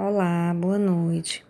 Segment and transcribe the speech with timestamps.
[0.00, 1.44] Olá, boa noite.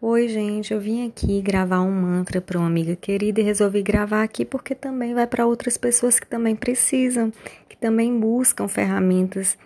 [0.00, 4.24] Oi, gente, eu vim aqui gravar um mantra para uma amiga querida e resolvi gravar
[4.24, 7.32] aqui porque também vai para outras pessoas que também precisam,
[7.68, 9.56] que também buscam ferramentas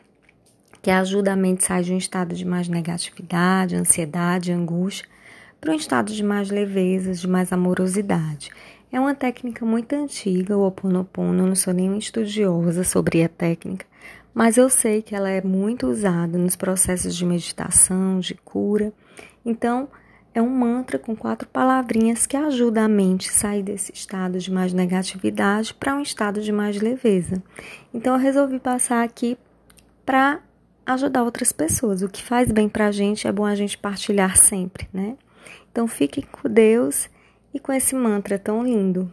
[0.83, 5.09] que ajudam a mente a sair de um estado de mais negatividade, ansiedade, angústia,
[5.59, 8.51] para um estado de mais leveza, de mais amorosidade.
[8.93, 13.87] É uma técnica muito antiga, o Oponopono, eu não sou nenhuma estudiosa sobre a técnica,
[14.37, 18.93] mas eu sei que ela é muito usada nos processos de meditação, de cura.
[19.43, 19.89] Então,
[20.35, 24.53] é um mantra com quatro palavrinhas que ajuda a mente a sair desse estado de
[24.53, 27.43] mais negatividade para um estado de mais leveza.
[27.95, 29.39] Então, eu resolvi passar aqui
[30.05, 30.43] para
[30.85, 32.03] ajudar outras pessoas.
[32.03, 35.17] O que faz bem para a gente é bom a gente partilhar sempre, né?
[35.73, 37.09] Então, fiquem com Deus
[37.55, 39.11] e com esse mantra tão lindo.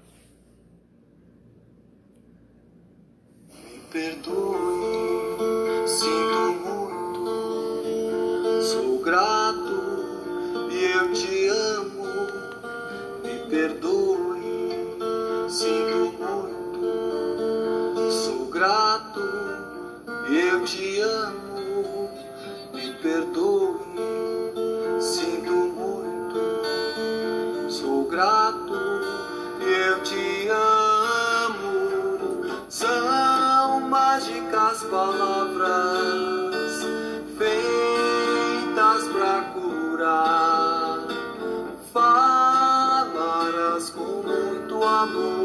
[3.54, 4.83] Me perdoe.
[13.54, 14.98] Perdoe,
[15.48, 16.82] sinto muito.
[18.12, 19.22] Sou grato
[20.28, 22.10] eu te amo.
[22.74, 23.94] Me perdoe,
[25.00, 26.40] sinto muito.
[27.70, 28.74] Sou grato
[29.62, 31.84] eu te amo.
[32.70, 36.63] São mágicas palavras
[45.04, 45.43] amor.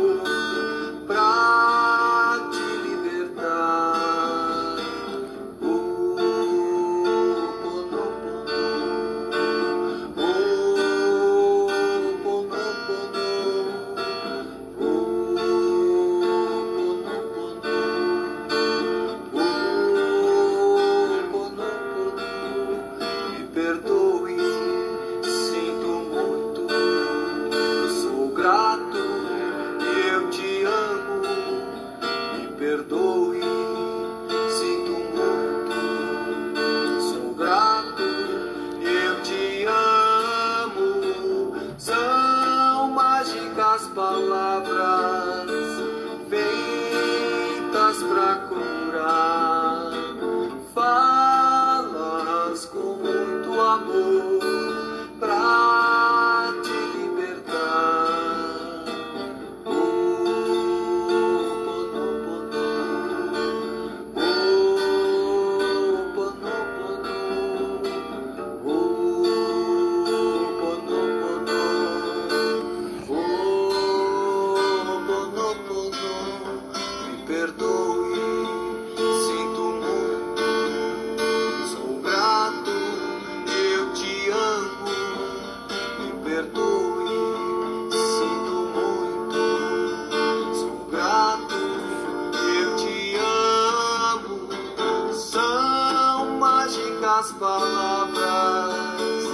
[97.33, 99.25] Palavras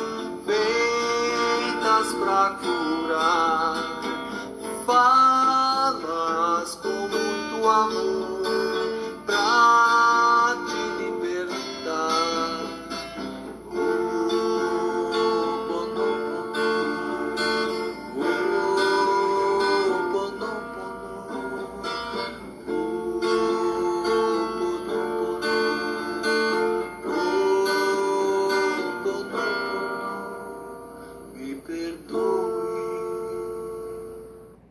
[0.47, 2.74] feitas para